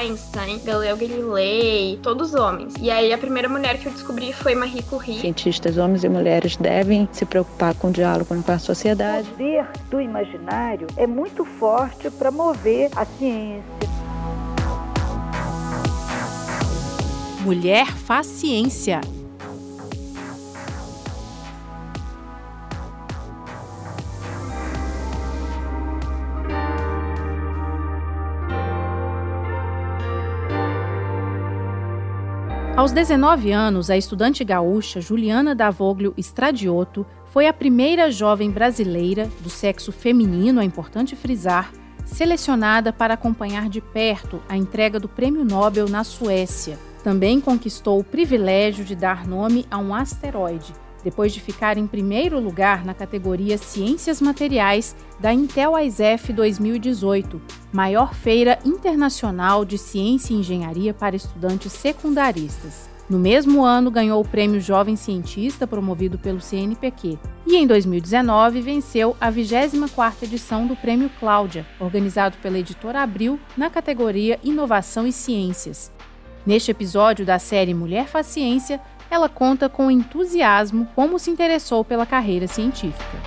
[0.00, 2.72] Einstein, Galileu Galilei, todos homens.
[2.80, 5.20] E aí a primeira mulher que eu descobri foi Marie Curie.
[5.20, 9.28] Cientistas homens e mulheres devem se preocupar com o diálogo com a sociedade.
[9.28, 13.62] O poder do imaginário é muito forte para mover a ciência.
[17.42, 19.02] Mulher faz ciência.
[32.80, 39.50] Aos 19 anos, a estudante gaúcha Juliana Davoglio Stradiotto foi a primeira jovem brasileira, do
[39.50, 41.70] sexo feminino, é importante frisar,
[42.06, 46.78] selecionada para acompanhar de perto a entrega do Prêmio Nobel na Suécia.
[47.04, 52.38] Também conquistou o privilégio de dar nome a um asteroide, depois de ficar em primeiro
[52.38, 57.40] lugar na categoria Ciências Materiais da Intel ISEF 2018,
[57.72, 62.88] maior feira internacional de ciência e engenharia para estudantes secundaristas.
[63.10, 67.18] No mesmo ano, ganhou o Prêmio Jovem Cientista, promovido pelo CNPq.
[67.44, 73.68] E em 2019, venceu a 24ª edição do Prêmio Cláudia, organizado pela editora Abril, na
[73.68, 75.90] categoria Inovação e Ciências.
[76.46, 78.80] Neste episódio da série Mulher Faz Ciência,
[79.10, 83.18] ela conta com entusiasmo como se interessou pela carreira científica.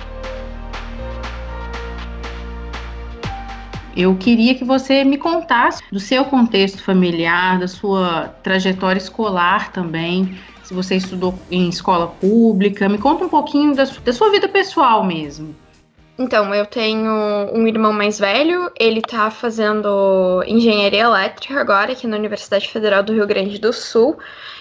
[3.96, 10.36] Eu queria que você me contasse do seu contexto familiar, da sua trajetória escolar também,
[10.64, 12.88] se você estudou em escola pública.
[12.88, 15.54] Me conta um pouquinho da, sua vida pessoal mesmo.
[16.16, 17.10] Então, eu tenho
[17.52, 23.12] um irmão mais velho, ele tá fazendo engenharia elétrica agora aqui na Universidade Federal do
[23.12, 24.16] Rio Grande do Sul.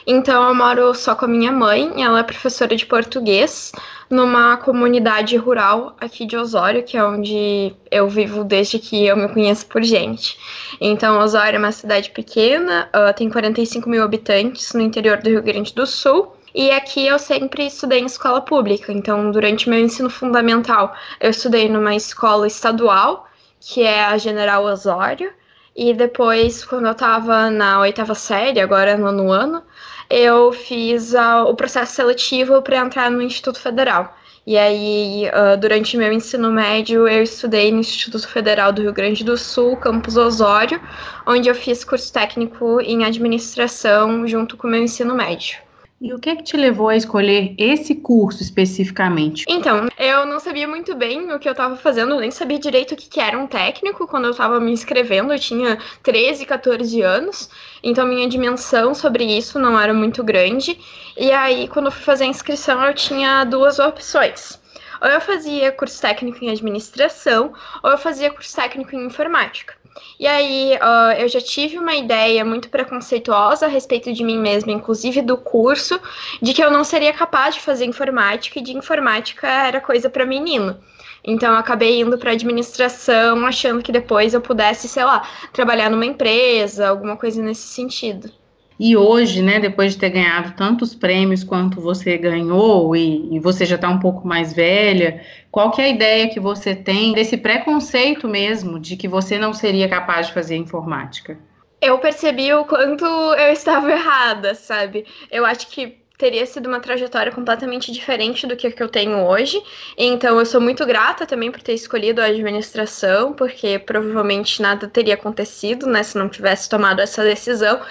[0.07, 3.71] Então, eu moro só com a minha mãe, ela é professora de português
[4.09, 9.27] numa comunidade rural aqui de Osório, que é onde eu vivo desde que eu me
[9.29, 10.37] conheço por gente.
[10.81, 15.43] Então, Osório é uma cidade pequena, uh, tem 45 mil habitantes no interior do Rio
[15.43, 16.33] Grande do Sul.
[16.53, 21.67] E aqui eu sempre estudei em escola pública, então durante meu ensino fundamental eu estudei
[21.67, 23.27] numa escola estadual,
[23.59, 25.33] que é a General Osório,
[25.75, 29.63] e depois, quando eu estava na oitava série, agora no ano,
[30.09, 31.13] eu fiz
[31.47, 34.15] o processo seletivo para entrar no Instituto Federal.
[34.45, 39.23] E aí, uh, durante meu ensino médio, eu estudei no Instituto Federal do Rio Grande
[39.23, 40.79] do Sul, campus Osório,
[41.25, 45.57] onde eu fiz curso técnico em administração junto com o meu ensino médio.
[46.03, 49.45] E o que é que te levou a escolher esse curso especificamente?
[49.47, 52.97] Então, eu não sabia muito bem o que eu estava fazendo, nem sabia direito o
[52.97, 57.49] que, que era um técnico quando eu estava me inscrevendo, eu tinha 13, 14 anos,
[57.81, 60.77] então minha dimensão sobre isso não era muito grande.
[61.17, 64.61] E aí, quando eu fui fazer a inscrição, eu tinha duas opções.
[65.03, 67.53] Ou eu fazia curso técnico em administração,
[67.83, 69.75] ou eu fazia curso técnico em informática.
[70.19, 74.71] E aí, uh, eu já tive uma ideia muito preconceituosa a respeito de mim mesma,
[74.71, 75.99] inclusive do curso,
[76.41, 80.25] de que eu não seria capaz de fazer informática e de informática era coisa para
[80.25, 80.79] menino.
[81.23, 86.05] Então, eu acabei indo para administração, achando que depois eu pudesse, sei lá, trabalhar numa
[86.05, 88.31] empresa, alguma coisa nesse sentido.
[88.79, 93.65] E hoje, né, depois de ter ganhado tantos prêmios quanto você ganhou e, e você
[93.65, 97.37] já está um pouco mais velha, qual que é a ideia que você tem desse
[97.37, 101.37] preconceito mesmo de que você não seria capaz de fazer informática?
[101.79, 105.05] Eu percebi o quanto eu estava errada, sabe?
[105.29, 109.61] Eu acho que teria sido uma trajetória completamente diferente do que, que eu tenho hoje.
[109.97, 115.15] Então, eu sou muito grata também por ter escolhido a administração, porque provavelmente nada teria
[115.15, 117.81] acontecido, né, se não tivesse tomado essa decisão.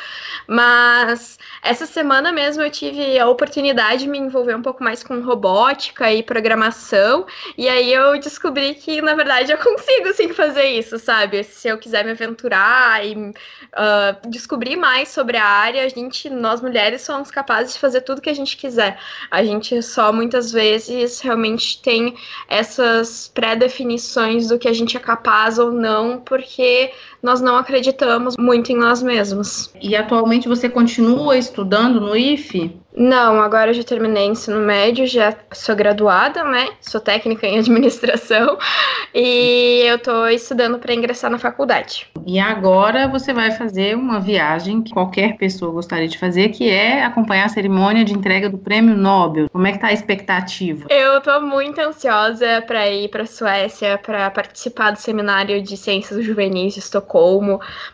[0.46, 5.20] Mas essa semana mesmo eu tive a oportunidade de me envolver um pouco mais com
[5.20, 7.26] robótica e programação,
[7.56, 11.44] e aí eu descobri que, na verdade, eu consigo sim fazer isso, sabe?
[11.44, 16.62] Se eu quiser me aventurar e uh, descobrir mais sobre a área, a gente, nós
[16.62, 18.98] mulheres, somos capazes de fazer tudo que a gente quiser.
[19.30, 22.14] A gente só muitas vezes realmente tem
[22.48, 28.72] essas pré-definições do que a gente é capaz ou não, porque nós não acreditamos muito
[28.72, 29.72] em nós mesmos.
[29.80, 32.82] E atualmente você continua estudando no IFE?
[32.94, 36.68] Não, agora eu já terminei ensino médio, já sou graduada, né?
[36.80, 38.58] Sou técnica em administração
[39.14, 42.06] e eu tô estudando para ingressar na faculdade.
[42.26, 47.02] E agora você vai fazer uma viagem que qualquer pessoa gostaria de fazer, que é
[47.02, 49.48] acompanhar a cerimônia de entrega do Prêmio Nobel.
[49.50, 50.86] Como é que tá a expectativa?
[50.90, 56.74] Eu tô muito ansiosa para ir para Suécia para participar do seminário de ciências juvenis
[56.74, 57.11] de Estocolmo,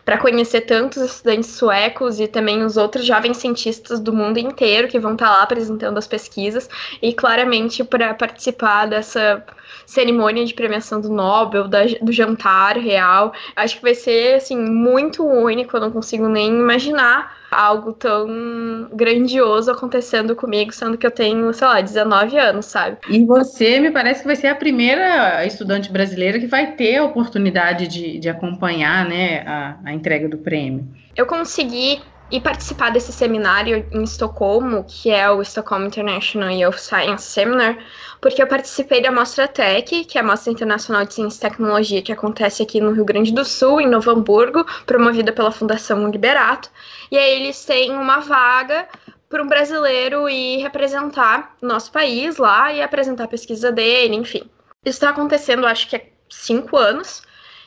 [0.05, 4.99] para conhecer tantos estudantes suecos e também os outros jovens cientistas do mundo inteiro que
[4.99, 6.69] vão estar tá lá apresentando as pesquisas
[7.01, 9.43] e claramente para participar dessa
[9.85, 13.33] cerimônia de premiação do Nobel, da, do jantar real.
[13.55, 19.71] Acho que vai ser assim muito único, eu não consigo nem imaginar algo tão grandioso
[19.71, 22.97] acontecendo comigo, sendo que eu tenho, sei lá, 19 anos, sabe?
[23.09, 27.03] E você me parece que vai ser a primeira estudante brasileira que vai ter a
[27.03, 30.87] oportunidade de, de acompanhar né, a, a entrega do prêmio.
[31.15, 31.99] Eu consegui
[32.31, 37.77] e participar desse seminário em Estocolmo, que é o Stockholm International Youth Science Seminar,
[38.21, 42.01] porque eu participei da Mostra Tech, que é a Mostra Internacional de Ciência e Tecnologia,
[42.01, 46.69] que acontece aqui no Rio Grande do Sul, em Novo Hamburgo, promovida pela Fundação Liberato.
[47.11, 48.87] E aí eles têm uma vaga
[49.29, 54.43] para um brasileiro ir representar nosso país lá e apresentar a pesquisa dele, enfim.
[54.85, 57.21] Isso está acontecendo, acho que há cinco anos.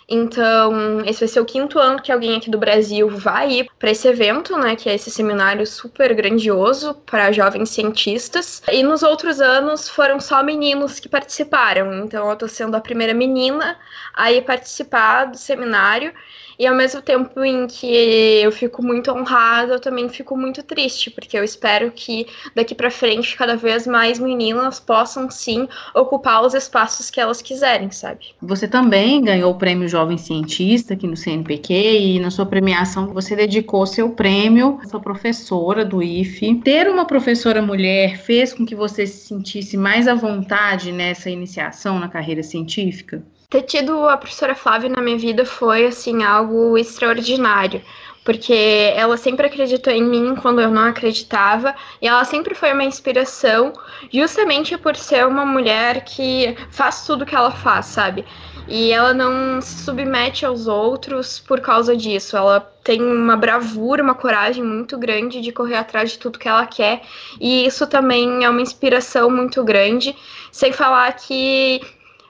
[0.08, 3.90] Então, esse vai ser o quinto ano que alguém aqui do Brasil vai ir para
[3.90, 8.62] esse evento, né, que é esse seminário super grandioso para jovens cientistas.
[8.70, 12.04] E nos outros anos foram só meninos que participaram.
[12.04, 13.76] Então, eu estou sendo a primeira menina
[14.14, 16.12] a ir participar do seminário.
[16.58, 17.86] E ao mesmo tempo em que
[18.40, 22.90] eu fico muito honrada, eu também fico muito triste, porque eu espero que daqui para
[22.90, 28.34] frente cada vez mais meninas possam sim ocupar os espaços que elas quiserem, sabe?
[28.40, 33.36] Você também ganhou o prêmio Jovem Cientista aqui no CNPq e na sua premiação você
[33.36, 36.54] dedicou seu prêmio à sua professora do IFE.
[36.64, 42.00] Ter uma professora mulher fez com que você se sentisse mais à vontade nessa iniciação
[42.00, 43.22] na carreira científica?
[43.52, 47.82] ter tido a professora Flávia na minha vida foi, assim, algo extraordinário.
[48.24, 52.84] Porque ela sempre acreditou em mim quando eu não acreditava, e ela sempre foi uma
[52.84, 53.72] inspiração,
[54.12, 58.24] justamente por ser uma mulher que faz tudo que ela faz, sabe?
[58.68, 62.36] E ela não se submete aos outros por causa disso.
[62.36, 66.64] Ela tem uma bravura, uma coragem muito grande de correr atrás de tudo que ela
[66.66, 67.02] quer.
[67.40, 70.14] E isso também é uma inspiração muito grande.
[70.50, 71.80] Sem falar que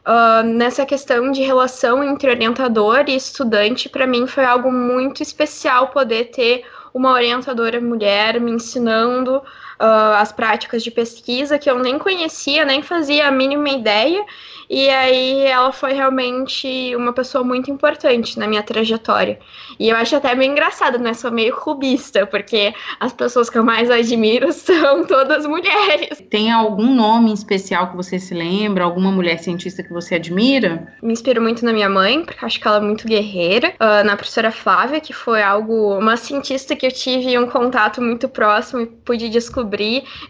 [0.07, 5.89] uh, nessa questão de relação entre orientador e estudante, para mim foi algo muito especial
[5.89, 6.65] poder ter
[6.95, 9.43] uma orientadora mulher me ensinando
[9.83, 14.25] uh, as práticas de pesquisa que eu nem conhecia, nem fazia a mínima ideia,
[14.71, 19.39] e aí ela foi realmente uma pessoa muito importante na minha trajetória.
[19.79, 21.13] E eu acho até meio engraçado, né?
[21.13, 26.23] Sou meio clubista, porque as pessoas que eu mais admiro são todas mulheres.
[26.31, 28.85] Tem algum nome especial que você se lembra?
[28.85, 30.95] Alguma mulher cientista que você admira?
[31.03, 33.75] Me inspiro muito na minha mãe, porque acho que ela é muito guerreira.
[33.81, 38.29] Uh, na professora Flávia, que foi algo, uma cientista que eu tive um contato muito
[38.29, 39.72] próximo e pude descobrir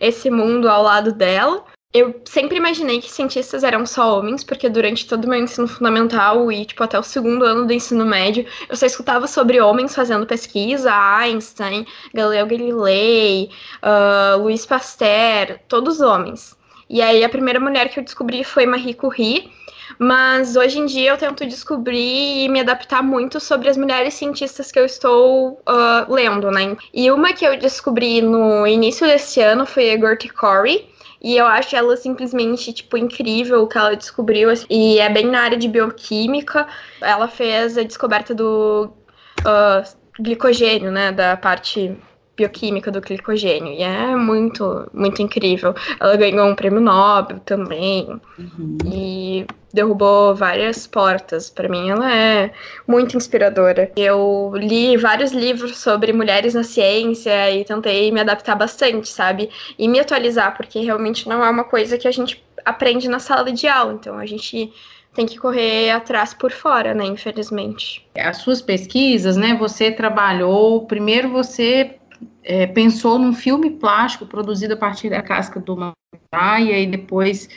[0.00, 5.06] esse mundo ao lado dela eu sempre imaginei que cientistas eram só homens, porque durante
[5.06, 8.77] todo o meu ensino fundamental e, tipo, até o segundo ano do ensino médio, eu
[8.77, 13.50] só escutava sobre homens fazendo pesquisa, Einstein, Galileu Galilei,
[13.83, 16.56] uh, Pasteur, todos homens.
[16.88, 19.50] E aí a primeira mulher que eu descobri foi Marie Curie,
[19.99, 24.71] mas hoje em dia eu tento descobrir e me adaptar muito sobre as mulheres cientistas
[24.71, 26.77] que eu estou uh, lendo, né?
[26.93, 30.93] E uma que eu descobri no início desse ano foi a Gertie Corey,
[31.23, 34.50] e eu acho ela simplesmente, tipo, incrível o que ela descobriu.
[34.50, 36.67] Assim, e é bem na área de bioquímica.
[37.00, 38.93] Ela fez a descoberta do
[39.41, 41.12] uh, glicogênio, né?
[41.12, 41.97] Da parte
[42.43, 43.73] bioquímica do glicogênio.
[43.73, 45.75] E é muito, muito incrível.
[46.00, 48.21] Ela ganhou um prêmio Nobel também.
[48.39, 48.79] Uhum.
[48.85, 51.49] E derrubou várias portas.
[51.49, 52.53] Para mim, ela é
[52.87, 53.91] muito inspiradora.
[53.97, 59.49] Eu li vários livros sobre mulheres na ciência e tentei me adaptar bastante, sabe?
[59.78, 63.52] E me atualizar, porque realmente não é uma coisa que a gente aprende na sala
[63.52, 63.95] de aula.
[63.95, 64.73] Então, a gente
[65.14, 67.05] tem que correr atrás por fora, né?
[67.05, 68.07] Infelizmente.
[68.16, 69.55] As suas pesquisas, né?
[69.59, 70.87] Você trabalhou.
[70.87, 71.97] Primeiro, você
[72.43, 77.49] é, pensou num filme plástico produzido a partir da casca do mamá, e depois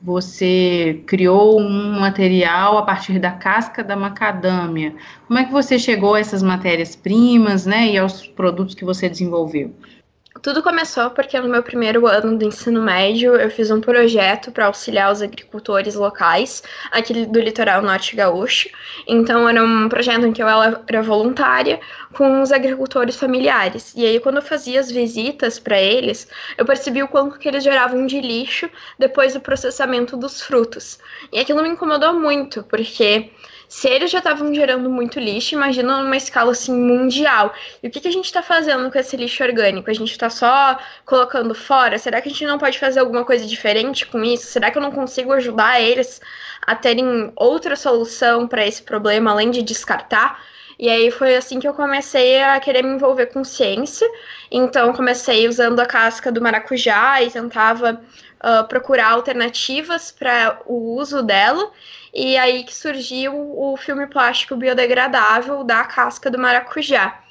[0.00, 4.94] você criou um material a partir da casca da macadâmia.
[5.28, 9.72] Como é que você chegou a essas matérias-primas, né, e aos produtos que você desenvolveu?
[10.40, 14.66] Tudo começou porque no meu primeiro ano do ensino médio eu fiz um projeto para
[14.66, 18.70] auxiliar os agricultores locais aqui do litoral norte gaúcho.
[19.06, 21.78] Então era um projeto em que eu era voluntária
[22.14, 23.92] com os agricultores familiares.
[23.94, 27.62] E aí quando eu fazia as visitas para eles, eu percebi o quanto que eles
[27.62, 30.98] geravam de lixo depois do processamento dos frutos.
[31.30, 33.30] E aquilo me incomodou muito, porque
[33.72, 37.54] se eles já estavam gerando muito lixo, imagina numa escala assim mundial.
[37.82, 39.90] E o que, que a gente está fazendo com esse lixo orgânico?
[39.90, 41.96] A gente está só colocando fora?
[41.96, 44.44] Será que a gente não pode fazer alguma coisa diferente com isso?
[44.44, 46.20] Será que eu não consigo ajudar eles
[46.66, 50.38] a terem outra solução para esse problema além de descartar?
[50.82, 54.04] E aí foi assim que eu comecei a querer me envolver com ciência.
[54.50, 58.02] Então comecei usando a casca do maracujá e tentava
[58.42, 61.70] uh, procurar alternativas para o uso dela.
[62.12, 67.21] E aí que surgiu o filme plástico biodegradável da casca do maracujá.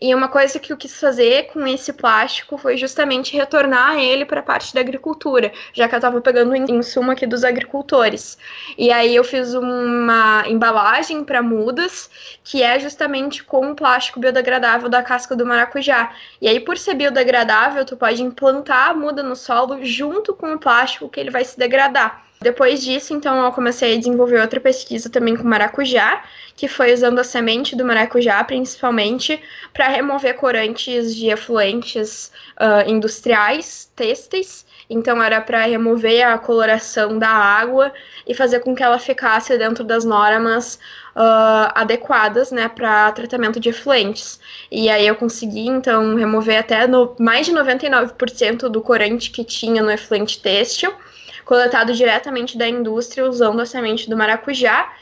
[0.00, 4.40] E uma coisa que eu quis fazer com esse plástico foi justamente retornar ele para
[4.40, 8.36] a parte da agricultura, já que eu estava pegando insumo aqui dos agricultores.
[8.76, 12.10] E aí eu fiz uma embalagem para mudas,
[12.44, 16.12] que é justamente com o plástico biodegradável da casca do maracujá.
[16.42, 20.58] E aí, por ser biodegradável, tu pode implantar a muda no solo junto com o
[20.58, 22.26] plástico que ele vai se degradar.
[22.40, 26.22] Depois disso, então, eu comecei a desenvolver outra pesquisa também com maracujá,
[26.54, 29.40] que foi usando a semente do maracujá, principalmente,
[29.72, 34.66] para remover corantes de efluentes uh, industriais, têxteis.
[34.88, 37.92] Então, era para remover a coloração da água
[38.26, 40.78] e fazer com que ela ficasse dentro das normas
[41.16, 44.38] uh, adequadas, né, para tratamento de efluentes.
[44.70, 49.82] E aí eu consegui, então, remover até no, mais de 99% do corante que tinha
[49.82, 50.92] no efluente têxtil
[51.46, 54.92] coletado diretamente da indústria usando a semente do maracujá.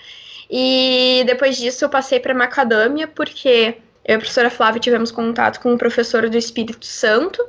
[0.48, 5.58] E depois disso eu passei para macadâmia, porque eu e a professora Flávia tivemos contato
[5.60, 7.42] com um professor do Espírito Santo,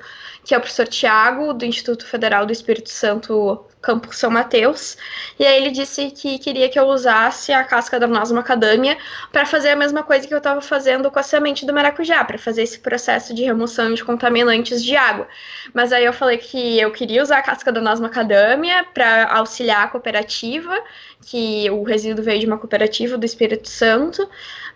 [0.46, 4.98] que é o professor Tiago, do Instituto Federal do Espírito Santo Campo São Mateus,
[5.40, 8.98] e aí ele disse que queria que eu usasse a casca da noz macadâmia
[9.32, 12.38] para fazer a mesma coisa que eu estava fazendo com a semente do maracujá, para
[12.38, 15.28] fazer esse processo de remoção de contaminantes de água.
[15.74, 19.84] Mas aí eu falei que eu queria usar a casca da noz macadâmia para auxiliar
[19.84, 20.76] a cooperativa,
[21.26, 24.28] que o resíduo veio de uma cooperativa do Espírito Santo,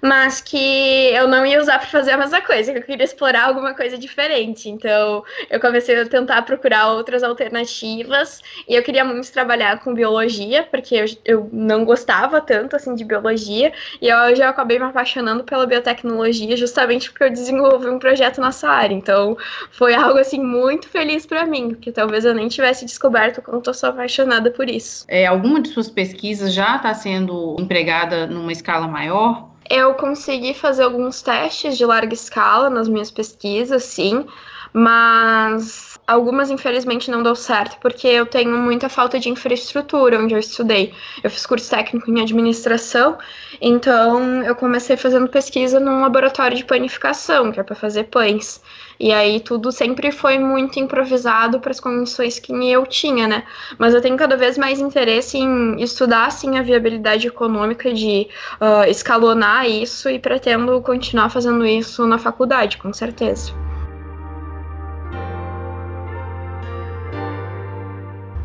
[0.02, 3.46] mas que eu não ia usar para fazer a mesma coisa, que eu queria explorar
[3.46, 4.70] alguma coisa diferente.
[4.70, 10.64] Então, eu comecei a tentar procurar outras alternativas e eu queria muito trabalhar com biologia,
[10.64, 15.44] porque eu, eu não gostava tanto assim de biologia, e eu já acabei me apaixonando
[15.44, 18.94] pela biotecnologia justamente porque eu desenvolvi um projeto nessa área.
[18.94, 19.38] Então,
[19.72, 23.74] foi algo assim muito feliz para mim, porque talvez eu nem tivesse descoberto quanto eu
[23.74, 25.06] sou apaixonada por isso.
[25.08, 29.50] É, alguma de suas pesquisas já está sendo empregada numa escala maior?
[29.70, 34.26] Eu consegui fazer alguns testes de larga escala nas minhas pesquisas, sim,
[34.74, 40.40] mas algumas infelizmente não deu certo porque eu tenho muita falta de infraestrutura onde eu
[40.40, 40.94] estudei.
[41.24, 43.18] Eu fiz curso técnico em administração,
[43.62, 48.62] então eu comecei fazendo pesquisa num laboratório de panificação, que é para fazer pães.
[49.00, 53.44] E aí tudo sempre foi muito improvisado para as condições que eu tinha, né?
[53.78, 58.28] Mas eu tenho cada vez mais interesse em estudar assim a viabilidade econômica de
[58.60, 63.54] uh, escalonar isso e pretendo continuar fazendo isso na faculdade, com certeza.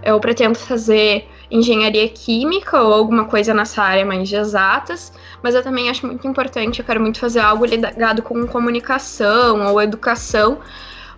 [0.05, 5.63] Eu pretendo fazer engenharia química ou alguma coisa nessa área mais de exatas, mas eu
[5.63, 10.59] também acho muito importante, eu quero muito fazer algo ligado com comunicação ou educação,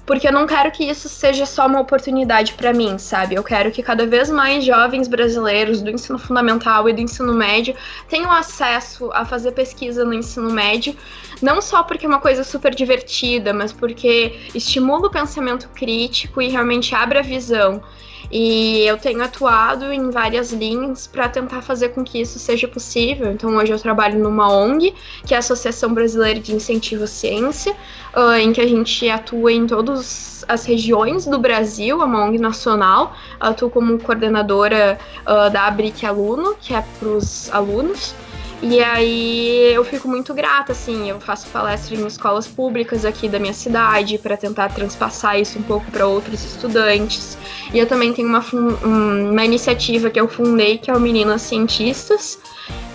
[0.05, 3.35] porque eu não quero que isso seja só uma oportunidade para mim, sabe?
[3.35, 7.75] Eu quero que cada vez mais jovens brasileiros do ensino fundamental e do ensino médio
[8.09, 10.97] tenham acesso a fazer pesquisa no ensino médio,
[11.43, 16.49] não só porque é uma coisa super divertida, mas porque estimula o pensamento crítico e
[16.49, 17.83] realmente abre a visão.
[18.31, 23.31] E eu tenho atuado em várias linhas para tentar fazer com que isso seja possível.
[23.33, 27.75] Então, hoje eu trabalho numa ONG, que é a Associação Brasileira de Incentivo à Ciência,
[28.17, 32.39] uh, em que a gente atua em todas as regiões do Brasil, é uma ONG
[32.39, 33.15] nacional.
[33.41, 38.15] Eu atuo como coordenadora uh, da Abric Aluno, que é para os alunos.
[38.63, 43.39] E aí eu fico muito grata, assim, eu faço palestra em escolas públicas aqui da
[43.39, 47.37] minha cidade para tentar transpassar isso um pouco para outros estudantes.
[47.73, 48.43] E eu também tenho uma,
[48.83, 52.39] uma iniciativa que eu fundei, que é o Meninas Cientistas,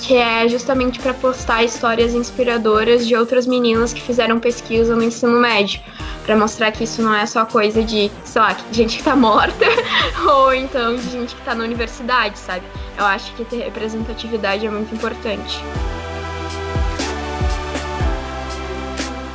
[0.02, 5.40] que é justamente para postar histórias inspiradoras de outras meninas que fizeram pesquisa no ensino
[5.40, 5.80] médio,
[6.26, 9.66] para mostrar que isso não é só coisa de, sei lá, gente que tá morta
[10.28, 12.66] ou então de gente que tá na universidade, sabe?
[12.98, 15.60] Eu acho que ter representatividade é muito importante.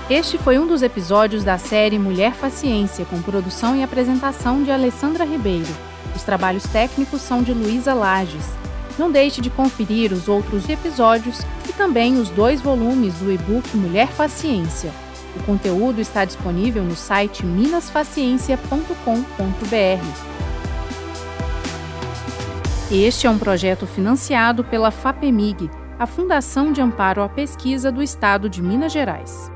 [0.08, 5.24] Este foi um dos episódios da série Mulher Faciência, com produção e apresentação de Alessandra
[5.24, 5.66] Ribeiro.
[6.14, 8.65] Os trabalhos técnicos são de Luísa Lages.
[8.98, 14.08] Não deixe de conferir os outros episódios e também os dois volumes do e-book Mulher
[14.08, 14.90] Faciência.
[15.36, 20.36] O conteúdo está disponível no site minasfaciência.com.br.
[22.90, 28.48] Este é um projeto financiado pela FAPEMIG, a Fundação de Amparo à Pesquisa do Estado
[28.48, 29.55] de Minas Gerais.